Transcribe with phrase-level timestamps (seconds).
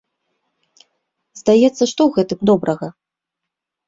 [1.39, 2.87] Здаецца, што ў гэтым добрага?